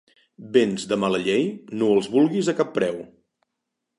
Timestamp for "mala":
1.01-1.19